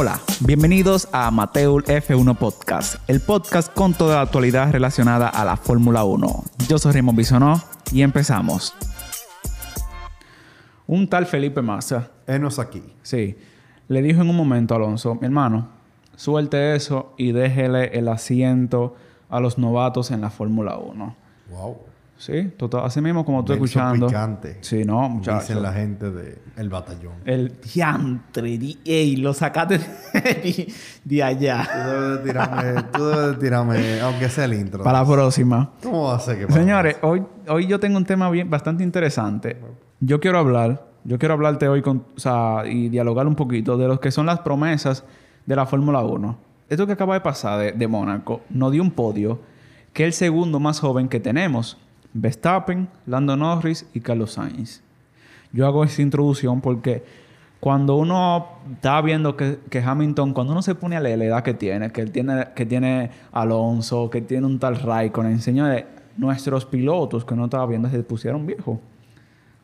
[0.00, 5.56] Hola, bienvenidos a Mateul F1 Podcast, el podcast con toda la actualidad relacionada a la
[5.56, 6.44] Fórmula 1.
[6.68, 7.60] Yo soy Raymond Bisonó
[7.90, 8.76] y empezamos.
[10.86, 12.12] Un tal Felipe Massa.
[12.28, 12.80] Enos aquí.
[13.02, 13.36] Sí.
[13.88, 15.68] Le dijo en un momento a Alonso, mi hermano,
[16.14, 18.94] suelte eso y déjele el asiento
[19.28, 21.16] a los novatos en la Fórmula 1.
[21.50, 21.76] Wow.
[22.18, 24.08] Sí, total, así mismo como tú Verso escuchando.
[24.08, 24.58] picante.
[24.60, 25.48] Sí, no, muchachos.
[25.48, 27.12] Dicen la gente del batallón.
[27.24, 30.72] El diantre, di- ey, lo sacaste de,
[31.04, 31.64] de allá.
[31.72, 34.82] Tú debes de tirarme, tú debes de tirarme, aunque sea el intro.
[34.82, 35.70] Para la próxima.
[35.82, 39.56] ¿Cómo va a ser que Señores, hoy, hoy yo tengo un tema bien, bastante interesante.
[40.00, 43.86] Yo quiero hablar, yo quiero hablarte hoy con, o sea, y dialogar un poquito de
[43.86, 45.04] lo que son las promesas
[45.46, 46.36] de la Fórmula 1.
[46.68, 49.40] Esto que acaba de pasar de, de Mónaco nos dio un podio
[49.92, 51.78] que es el segundo más joven que tenemos.
[52.14, 54.82] Verstappen, Lando Norris y Carlos Sainz.
[55.52, 57.02] Yo hago esta introducción porque
[57.60, 61.42] cuando uno está viendo que, que Hamilton, cuando uno se pone a leer la edad
[61.42, 65.84] que tiene, que tiene, que tiene Alonso, que tiene un tal Raikkonen, señores,
[66.16, 68.78] nuestros pilotos que uno estaba viendo se pusieron viejos.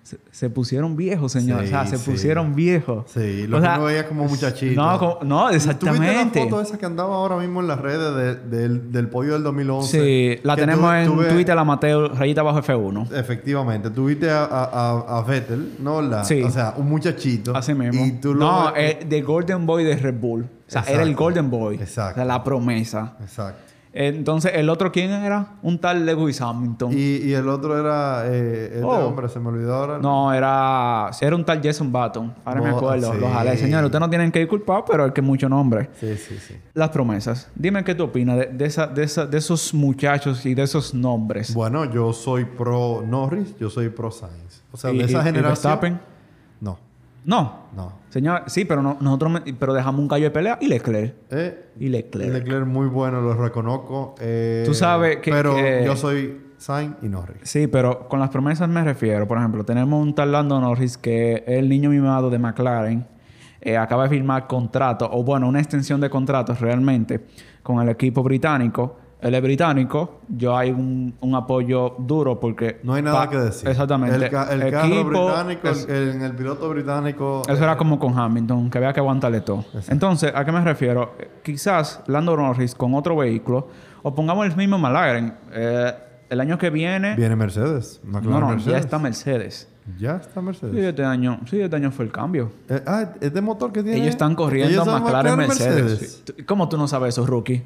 [0.04, 1.60] Se, se pusieron viejos, señor.
[1.60, 2.10] Sí, o sea, se sí.
[2.10, 3.06] pusieron viejos.
[3.12, 4.80] Sí, lo O que sea, uno veía como muchachito.
[4.80, 6.06] No, como- no, ¿Tú exactamente.
[6.14, 9.32] ¿Tuviste la foto esa que andaba ahora mismo en las redes de- del, del pollo
[9.32, 9.98] del 2011?
[10.36, 13.08] Sí, la tenemos tú- en tú ves- Twitter, la Mateo, rayita bajo F1.
[13.18, 13.88] Efectivamente.
[13.88, 16.02] Tuviste a, a, Vettel, ¿no?
[16.02, 16.42] La, Sí.
[16.42, 17.56] O sea, un muchachito.
[17.56, 18.04] Así mismo.
[18.04, 20.42] Y tú lo no, ves- eh, de Golden Boy de Red Bull.
[20.42, 21.14] O sea, era el.
[21.14, 21.76] Golden Boy.
[21.76, 22.12] Exacto.
[22.12, 23.14] O sea, la promesa.
[23.22, 23.58] Exacto.
[23.96, 25.52] Entonces, ¿el otro quién era?
[25.62, 26.92] Un tal Lewis Hamilton.
[26.92, 28.24] Y, y el otro era...
[28.26, 29.06] Eh, este Oh.
[29.06, 29.98] hombre, se me olvidó ahora.
[29.98, 31.10] No, era...
[31.20, 32.34] Era un tal Jason Button.
[32.44, 33.12] Ahora me acuerdo.
[33.12, 33.18] sí.
[33.20, 33.56] Los jalé.
[33.56, 35.90] Señores, ustedes no tienen que disculpar, pero es que mucho nombre.
[36.00, 36.56] Sí, sí, sí.
[36.74, 37.48] Las promesas.
[37.54, 40.92] Dime qué tú opinas de, de, esa, de, esa- de esos muchachos y de esos
[40.92, 41.54] nombres.
[41.54, 44.62] Bueno, yo soy pro Norris, yo soy pro Sainz.
[44.72, 45.42] O sea, Y- de esa y- y generación.
[45.52, 46.13] Verstappen?
[47.24, 47.92] No, No.
[48.10, 51.14] Señor, sí, pero no- nosotros me- pero dejamos un gallo de pelea y Leclerc.
[51.30, 52.32] Eh, Y Leclerc.
[52.32, 54.14] Leclerc muy bueno, lo reconozco.
[54.20, 57.38] eh, Tú sabes que- Pero que- yo soy Sainz y Norris.
[57.42, 59.26] Sí, pero con las promesas me refiero.
[59.26, 63.06] Por ejemplo, tenemos un tal Lando Norris que es el niño mimado de McLaren.
[63.66, 67.24] eh, acaba de firmar contrato, o bueno, una extensión de contratos realmente
[67.62, 68.98] con el equipo británico.
[69.24, 70.20] Él es británico.
[70.28, 72.78] Yo hay un, un apoyo duro porque...
[72.82, 73.68] No hay nada que decir.
[73.68, 74.16] Exactamente.
[74.16, 77.42] El, ca- el carro británico, es- el, el- el piloto británico.
[77.48, 79.64] eso era como con Hamilton, que había que aguantarle todo.
[79.88, 81.14] Entonces, ¿a qué me refiero?
[81.18, 83.68] Eh, Quizás Lando Norris con otro vehículo,
[84.02, 85.34] o pongamos el mismo McLaren.
[85.52, 85.92] eh,
[86.30, 87.14] el año que viene...
[87.16, 88.00] Viene Mercedes.
[88.02, 88.72] McLaren no, no, Mercedes.
[88.72, 89.68] ya está Mercedes.
[89.98, 90.74] Ya está Mercedes.
[90.74, 92.50] Sí, este año, sí, este año fue el cambio.
[92.68, 93.98] Eh, ah, es de motor que tiene.
[93.98, 96.22] Ellos están corriendo Ellos son McLaren Mercedes.
[96.24, 97.62] ¿Tú- ¿Cómo tú no sabes eso, rookie?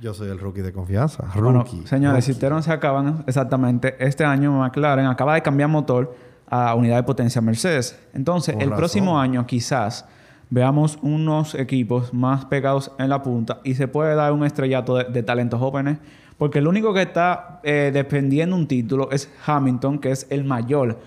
[0.00, 1.24] Yo soy el rookie de confianza.
[1.34, 1.86] Bueno, Rookie.
[1.86, 2.36] señores, si Rookie.
[2.36, 6.14] ustedes no se acaban exactamente, este año McLaren acaba de cambiar motor
[6.48, 7.98] a unidad de potencia Mercedes.
[8.12, 8.76] Entonces, el razón.
[8.76, 10.04] próximo año quizás
[10.50, 15.04] veamos unos equipos más pegados en la punta y se puede dar un estrellato de,
[15.04, 15.98] de talentos jóvenes.
[16.38, 20.98] Porque el único que está eh, dependiendo un título es Hamilton, que es el mayor.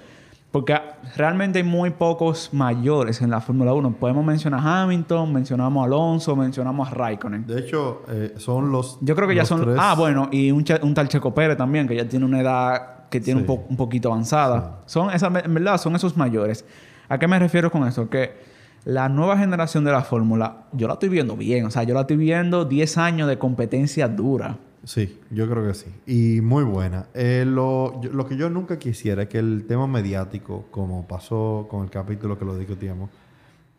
[0.51, 0.75] Porque
[1.15, 3.91] realmente hay muy pocos mayores en la Fórmula 1.
[3.99, 7.45] Podemos mencionar a Hamilton, mencionamos a Alonso, mencionamos a Raikkonen.
[7.45, 8.97] De hecho, eh, son los.
[9.01, 9.61] Yo creo que ya son...
[9.61, 13.07] tres- Ah, bueno, y un, un tal Checo Pérez también, que ya tiene una edad
[13.11, 13.47] que tiene un, Sí.
[13.47, 14.79] po- un poquito avanzada.
[14.87, 16.65] Son esas, en verdad, son esos mayores.
[17.09, 18.09] ¿A qué me refiero con eso?
[18.09, 18.37] Que
[18.85, 21.65] la nueva generación de la Fórmula, yo la estoy viendo bien.
[21.65, 24.57] O sea, yo la estoy viendo 10 años de competencia dura.
[24.83, 25.87] Sí, yo creo que sí.
[26.07, 27.07] Y muy buena.
[27.13, 31.83] Eh, lo, lo que yo nunca quisiera es que el tema mediático, como pasó con
[31.83, 33.09] el capítulo que lo discutíamos,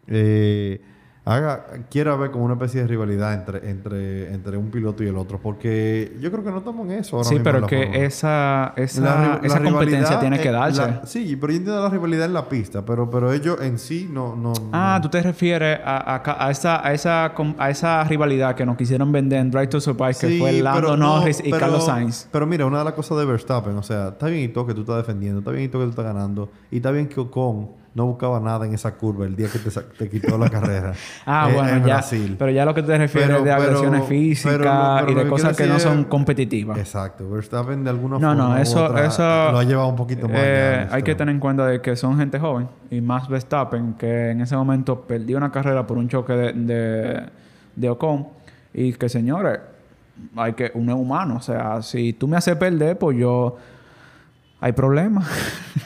[0.07, 0.81] eh,
[1.25, 5.17] haga, quiera ver como una especie de rivalidad entre, entre, entre un piloto y el
[5.17, 5.39] otro.
[5.39, 9.01] Porque yo creo que no estamos en eso ahora sí, mismo pero que esa, esa,
[9.03, 10.81] La ri- la esa competencia tiene que darse.
[10.81, 14.09] la- sí, pero yo entiendo la rivalidad en la pista, pero, pero ellos en sí
[14.11, 14.35] no...
[14.35, 18.55] no Ah, no- tú te refieres a, a a esa, a, esa, a esa rivalidad
[18.55, 21.51] que nos quisieron vender en Drive to Survive, que Sí, fue Lando no, Norris y
[21.51, 22.29] pero- Carlos Sainz.
[22.33, 24.75] Pero mira, una de las cosas de Verstappen, o sea, está bien y todo que
[24.75, 27.21] tú estás defendiendo, está bien y todo que tú estás ganando, y está bien que
[27.21, 30.93] Ocon no buscaba nada en esa curva el día que te, te quitó la carrera.
[31.27, 31.85] Ah, eh, bueno, en ya.
[31.95, 32.37] Brasil.
[32.39, 35.23] Pero ya lo que te refieres Pero- de agresiones físicas pero lo- pero y de
[35.25, 36.79] que cosas que no son competitivas.
[36.79, 37.29] Exacto.
[37.29, 40.29] Verstappen de alguna No, forma no, u eso, otra eso lo ha llevado un poquito
[40.29, 40.39] más.
[40.41, 44.31] eh, hay que tener en cuenta de que son gente joven y más Verstappen que
[44.31, 47.23] en ese momento perdió una carrera por un choque de, de,
[47.77, 48.29] de Ocon
[48.73, 49.59] y que señores,
[50.37, 53.57] hay que uno es humano, o sea, si tú me haces perder, pues yo
[54.61, 55.27] hay problemas.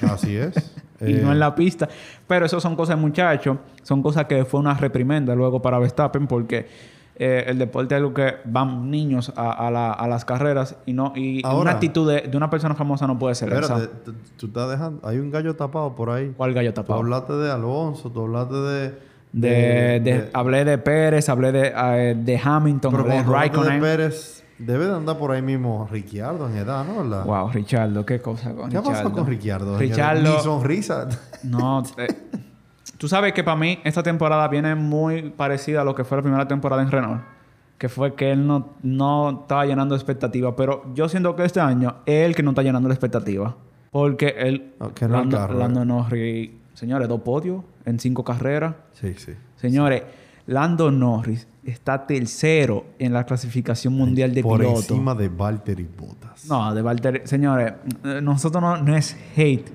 [0.03, 0.55] Así es.
[1.07, 1.89] y Eh, no en la pista.
[2.27, 3.59] Pero eso son cosas, muchachos.
[3.83, 6.67] Son cosas que fue una reprimenda luego para Verstappen porque
[7.17, 10.93] eh, el deporte es algo que van niños a, a la- a las carreras y
[10.93, 13.91] no y Ahora- una actitud de, de una persona famosa no puede ser Espérate, esa.
[14.37, 15.07] tú estás dejando...
[15.07, 16.33] Hay un gallo tapado por ahí.
[16.37, 16.99] ¿Cuál gallo Tú tapado?
[17.01, 18.95] hablaste de Alonso, tú hablaste de,
[19.33, 23.31] De, De- de- hablé de Pérez, hablé de, eh, de Hamilton, Pero hablé de hablaste
[23.51, 23.81] de Raikkonen.
[23.81, 27.25] Pérez, debe de andar por ahí mismo Ricciardo en edad, ¿no?
[27.25, 29.13] Wow, Richardo, qué cosa con ¿Qué Richardo.
[29.13, 29.79] con Ricciardo?
[29.79, 31.09] Richardo- Ni sonrisa.
[31.45, 32.07] No, eh,
[32.99, 36.23] tú sabes que para mí esta temporada viene muy parecida a lo que fue la
[36.23, 37.23] primera temporada en Renault.
[37.77, 40.55] Que fue que él no, no estaba llenando expectativas.
[40.57, 43.55] Pero yo siento que este año es él que no está llenando la expectativa.
[43.91, 44.73] Porque él...
[44.81, 45.85] No, que no Lando, Lando eh.
[45.85, 46.51] Norris...
[46.73, 48.75] Señores, dos podios en cinco carreras.
[48.95, 49.33] Sí, sí.
[49.57, 50.03] Señores,
[50.47, 54.79] Lando Norris está tercero en la clasificación mundial de por piloto.
[54.81, 56.45] encima de Valtteri Bottas.
[56.47, 57.23] No, de Valtteri...
[57.25, 57.73] Señores,
[58.05, 59.71] eh, nosotros no, no es hate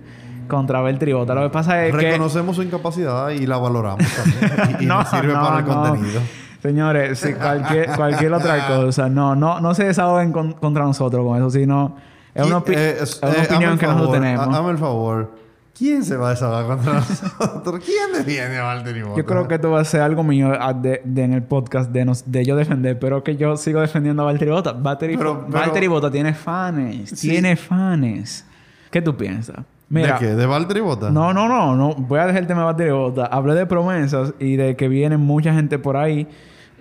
[0.48, 1.36] contra Valtteri Bottas.
[1.36, 1.98] Lo que pasa es que...
[2.12, 4.78] Reconocemos su incapacidad y la valoramos también.
[4.80, 5.74] y y nos sirve no, para el no.
[5.84, 6.22] contenido.
[6.62, 11.38] Señores, si cualquier, cualquier otra cosa, no, no, no se desahoguen con- contra nosotros con
[11.38, 11.96] eso, sino
[12.36, 14.48] es una, opi- eh, es eh, una hazme opinión que favor, nosotros tenemos.
[14.48, 15.36] ha- Hazme el favor.
[15.80, 17.82] ¿Quién se va a desahogar contra nosotros?
[17.86, 19.18] ¿Quién defiende a Valtteri Bottas?
[19.18, 21.90] Yo creo que esto va a ser algo mío ah, de, de- en el podcast
[21.92, 24.76] de, nos, de yo defender, pero que yo sigo defendiendo a Valtteri Bottas.
[24.84, 27.30] Valtteri, Pero- pero- Valtteri Bottas tiene fans, Sí.
[27.30, 28.46] tiene fans.
[28.92, 29.58] ¿Qué tú piensas?
[29.88, 30.36] Mira, ¿De qué?
[30.36, 31.12] ¿De Valtteri Bottas?
[31.14, 31.96] No, no, no, no.
[31.96, 33.30] Voy a dejar el tema de Valtteri Bottas.
[33.32, 36.28] Hablé de promesas y de que viene mucha gente por ahí.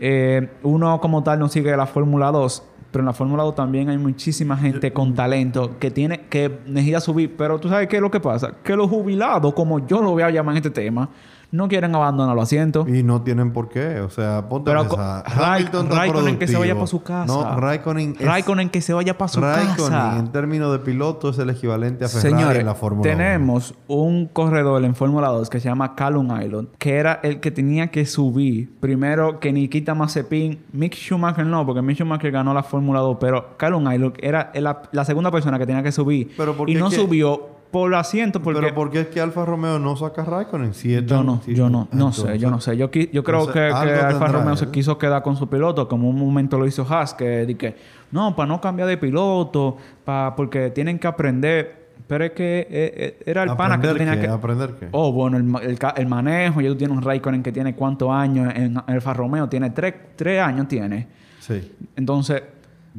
[0.00, 3.88] Eh, uno como tal no sigue la Fórmula 2, pero en la Fórmula 2 también
[3.88, 7.36] hay muchísima gente con talento que tiene que necesita subir.
[7.36, 10.22] Pero tú sabes qué es lo que pasa, que los jubilados, como yo lo voy
[10.22, 11.08] a llamar en este tema,
[11.50, 12.88] no quieren abandonar los asientos.
[12.88, 14.00] Y no tienen por qué.
[14.00, 17.26] O sea, ponte Pero a Raikkonen que se vaya para su casa.
[17.26, 18.26] No, Raikkonen es...
[18.26, 20.18] Raikkonen que se vaya para su Raikkonen, casa.
[20.18, 23.16] en términos de piloto, es el equivalente a Ferrari Señores, en la Fórmula 1.
[23.16, 27.50] tenemos un corredor en Fórmula 2 que se llama Callum Island, que era el que
[27.50, 32.62] tenía que subir primero que Nikita Mazepin, Mick Schumacher no, porque Mick Schumacher ganó la
[32.62, 36.56] Fórmula 2, pero Callum Island era la, la segunda persona que tenía que subir Pero
[36.56, 39.94] ¿por y no subió por asiento porque Pero ¿por qué es que Alfa Romeo no
[39.96, 40.72] saca Raikkonen?
[40.74, 42.76] Si es yo no, si- yo no, no entonces- sé, yo no sé.
[42.76, 44.58] Yo, qui- yo creo entonces, que, Alfa Romeo él.
[44.58, 47.76] se quiso quedar con su piloto, como un momento lo hizo Haas, que dije,
[48.10, 51.78] no, para no cambiar de piloto, pa, porque tienen que aprender.
[52.06, 54.22] Pero es que eh, eh, era el pana que tú ¿Aprender tenías qué?
[54.22, 54.28] que...
[54.32, 54.88] ¿Aprender qué?
[54.92, 56.62] Oh, bueno, el, ma- el ca- el manejo.
[56.62, 59.46] Ya tú tienes un Raikkonen que tiene cuántos años en, en Alfa Romeo.
[59.50, 61.06] Tiene tres, tres años, tiene.
[61.40, 61.70] Sí.
[61.96, 62.42] Entonces,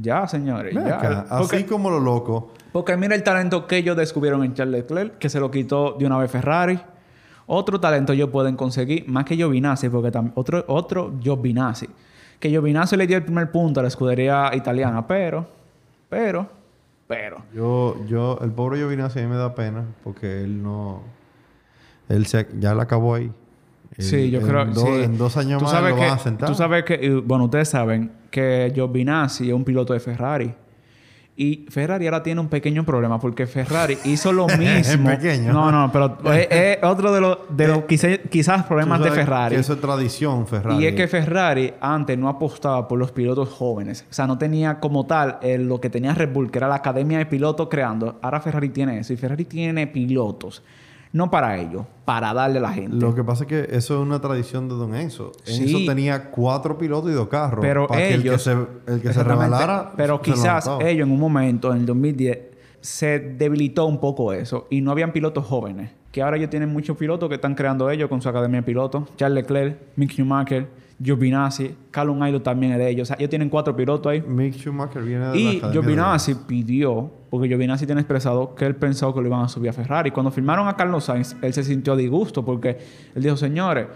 [0.01, 0.73] ya, señores.
[0.75, 0.97] Ven ya.
[0.97, 2.53] acá, Porque, Así como lo loco.
[2.71, 6.05] porque mira el talento que ellos descubrieron en Charles Leclerc, que se lo quitó de
[6.05, 6.79] una vez Ferrari.
[7.47, 11.87] Otro talento ellos pueden conseguir, más que Giovinazzi, porque tam- otro, otro Giovinazzi.
[12.39, 15.47] Que Giovinazzi le dio el primer punto a la escudería italiana, pero,
[16.09, 16.47] pero,
[17.07, 17.43] pero.
[17.53, 21.01] Yo, yo, el pobre Giovinazzi a mí me da pena porque él no.
[22.07, 23.31] Él se, ya la acabó ahí.
[23.97, 25.03] Sí, yo en creo dos- sí.
[25.03, 26.49] En dos años Tú más sabes lo que, van a sentar.
[26.49, 30.53] Tú sabes que, bueno, ustedes saben que Giovinazzi es un piloto de Ferrari.
[31.35, 35.09] Y Ferrari ahora tiene un pequeño problema porque Ferrari hizo lo mismo.
[35.09, 35.53] Pequeño.
[35.53, 39.55] No, no, pero es, es otro de los de los quizá- quizás problemas de Ferrari.
[39.55, 40.83] Que eso es tradición, Ferrari.
[40.83, 44.05] Y es que Ferrari antes no apostaba por los pilotos jóvenes.
[44.09, 46.75] O sea, no tenía como tal eh, lo que tenía Red Bull, que era la
[46.75, 48.19] academia de pilotos creando.
[48.21, 49.13] Ahora Ferrari tiene eso.
[49.13, 50.61] Y Ferrari tiene pilotos.
[51.11, 52.95] No para ellos, para darle a la gente.
[52.95, 55.31] Lo que pasa es que eso es una tradición de Don Enzo.
[55.43, 55.63] Sí.
[55.63, 57.59] Enzo tenía cuatro pilotos y dos carros.
[57.61, 58.43] Pero para que el que ellos...
[58.43, 59.91] se, el que se rebalara...
[59.97, 62.37] Pero quizás ellos en un momento, en el 2010,
[62.81, 64.67] se debilitó un poco eso.
[64.69, 65.91] Y no habían pilotos jóvenes.
[66.11, 69.03] Que ahora ellos tienen muchos pilotos que están creando ellos con su academia de pilotos.
[69.15, 70.67] Charles Leclerc, Mick Schumacher,
[71.01, 73.03] Giovinazzi, Callum Aylot también es de ellos.
[73.03, 74.21] O sea, ellos tienen cuatro pilotos ahí.
[74.21, 78.75] Mick Schumacher viene de la Y academia Giovinazzi pidió, porque Giovinazzi tiene expresado que él
[78.75, 80.11] pensó que lo iban a subir a Ferrari.
[80.11, 82.77] Cuando firmaron a Carlos Sainz, él se sintió disgusto porque
[83.15, 83.87] él dijo, señores,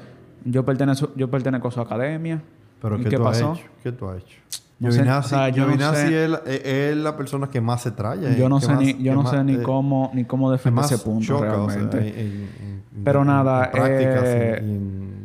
[0.46, 2.42] yo pertenezco, yo pertenezco a su academia.
[2.84, 3.52] Pero ¿Y ¿qué, qué tú pasó?
[3.54, 3.68] has hecho?
[3.82, 4.38] ¿Qué tú has hecho?
[4.80, 6.24] No sé, Giovinazzi, o sea, yo no sé.
[6.26, 8.36] es, la- es- es la persona que más se trae.
[8.38, 10.84] Yo no sé más- ni, yo no más, sé ni eh, cómo ni cómo defender
[10.84, 11.98] ese punto choca, o sea, realmente.
[12.00, 14.62] en- en- en- Pero en- nada, eh,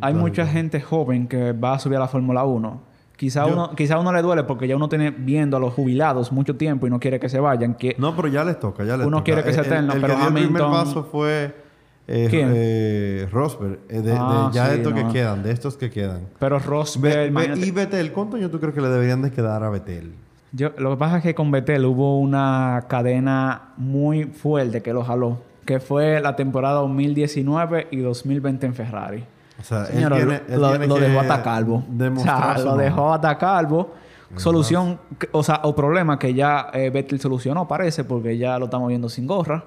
[0.00, 2.80] hay mucha gente joven que va a subir a la Fórmula 1.
[3.16, 6.30] Quizá Yo- uno, quizá uno le duele porque ya uno tiene viendo a los jubilados
[6.30, 7.74] mucho tiempo y no quiere que se vayan.
[7.74, 9.24] Que, No, pero ya les toca, ya les Uno toca.
[9.24, 11.67] quiere que sea El- el- eterno, el pero que dio el primer paso fue
[12.08, 12.50] eh, ¿Quién?
[12.54, 13.78] eh, Rosberg.
[13.88, 15.06] eh, de, de Ah, ya sí, de estos no.
[15.06, 16.22] que quedan, de estos que quedan.
[16.38, 20.12] pero Rosberg, y Betel, ¿cuántos años tú crees que le deberían de quedar a Betel?
[20.52, 25.04] Yo, lo que pasa es que con Betel hubo una cadena muy fuerte que lo
[25.04, 29.24] jaló, que fue la temporada 2019 y 2020 en Ferrari.
[29.60, 31.84] O sea, él Señora, tiene- lo, él lo- tiene lo que dejó hasta calvo.
[32.16, 33.92] O sea, lo dejó hasta calvo.
[34.36, 34.98] Solución,
[35.32, 39.08] o sea, o problema que ya eh, Vettel solucionó, parece, porque ya lo estamos viendo
[39.08, 39.64] sin gorra.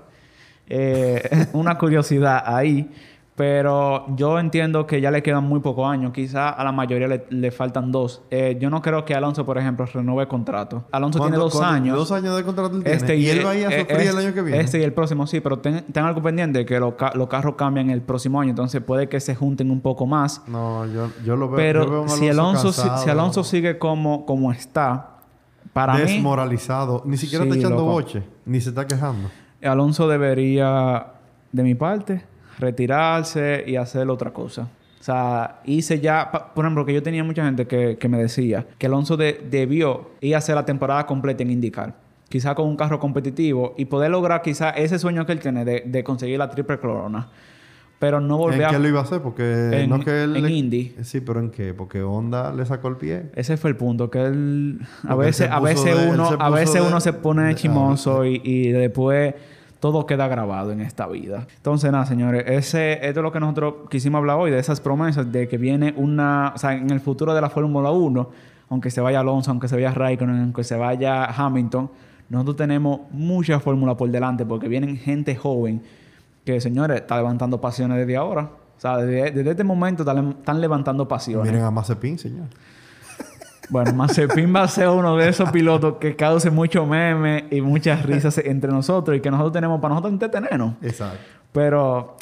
[0.67, 2.89] Eh, una curiosidad ahí.
[3.33, 6.11] Pero yo entiendo que ya le quedan muy pocos años.
[6.11, 8.21] Quizá a la mayoría le, le faltan dos.
[8.29, 10.83] Eh, yo no creo que Alonso, por ejemplo, renueve contrato.
[10.91, 11.97] Alonso tiene ¿Cuánto- dos años.
[11.97, 12.97] Dos años de contrato él tiene.
[12.97, 14.59] Este y él va a ir a eh, sufrir el año que viene.
[14.59, 17.55] Este y el próximo, sí, pero ten, ten algo pendiente que los, ca- los carros
[17.55, 20.43] cambian el próximo año, entonces puede que se junten un poco más.
[20.47, 21.73] No, yo, yo lo veo.
[21.85, 25.17] yo veo Pero si Alonso, si, Alonso sigue como, como está,
[25.73, 27.91] para mí, desmoralizado, ni siquiera está echando loco.
[27.91, 29.29] boche, ni se está quejando.
[29.63, 31.07] Alonso debería,
[31.51, 32.23] de mi parte,
[32.59, 34.63] retirarse y hacer otra cosa.
[34.99, 38.67] O sea, hice ya, por ejemplo, que yo tenía mucha gente que, que me decía
[38.77, 41.95] que Alonso de- debió ir a hacer la temporada completa en IndyCar.
[42.29, 45.83] Quizá con un carro competitivo y poder lograr quizá ese sueño que él tiene de,
[45.85, 47.29] de conseguir la triple corona.
[48.01, 48.69] Pero no volver ¿En a...
[48.71, 49.21] qué lo iba a hacer?
[49.21, 50.35] Porque En- no que él...
[50.35, 50.95] en le- Indy.
[51.03, 51.73] Sí, pero ¿en qué?
[51.73, 53.27] Porque Honda le sacó el pie.
[53.35, 54.79] Ese fue el punto, que él...
[55.03, 57.55] A Porque veces, a veces de- uno, se a veces de- uno se pone de-
[57.55, 59.35] chimoso y, y después
[59.79, 61.47] todo queda grabado en esta vida.
[61.57, 65.31] Entonces, nada, señores, ese, esto es lo que nosotros quisimos hablar hoy, de esas promesas,
[65.31, 66.51] de que viene una...
[66.55, 68.29] O sea, en el futuro de la Fórmula 1,
[68.69, 71.91] aunque se vaya Alonso, aunque se vaya Raikkonen, aunque se vaya Hamilton,
[72.29, 75.81] nosotros tenemos mucha fórmula por delante porque vienen gente joven
[76.45, 78.49] que, señores, está levantando pasiones desde ahora.
[78.77, 81.51] O sea, desde, desde este momento están, levantando pasiones.
[81.51, 82.47] Miren a Mazepin, señor.
[83.69, 88.03] Bueno, Mazepin va a ser uno de esos pilotos que cause mucho meme y muchas
[88.03, 90.73] risas entre nosotros y que nosotros tenemos para nosotros entretenernos.
[90.81, 91.19] Exacto.
[91.53, 92.17] Pero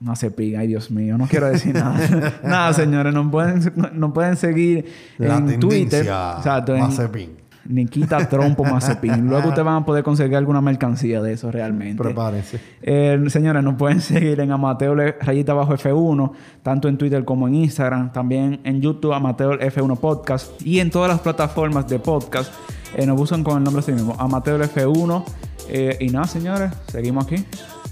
[0.00, 2.40] Mazepin, ay Dios mío, no quiero decir nada.
[2.44, 3.60] nada, señores, nos pueden,
[3.92, 4.86] nos pueden seguir
[5.18, 6.02] La en Twitter.
[6.02, 7.47] Exacto, en Mazepin.
[7.68, 9.26] Nikita Trompo Mazepin.
[9.28, 12.02] Luego ustedes van a poder conseguir alguna mercancía de eso realmente.
[12.02, 12.60] Prepárense.
[12.82, 16.32] Eh, señores, nos pueden seguir en Amateo Rayita Bajo F1,
[16.62, 21.08] tanto en Twitter como en Instagram, también en YouTube, Amateo F1 Podcast, y en todas
[21.08, 22.52] las plataformas de podcast.
[22.96, 25.24] eh, nos buscan con el nombre así mismo, Amateo F1.
[25.70, 27.44] Eh, y nada, señores, seguimos aquí.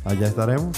[0.04, 0.70] Allá estaremos.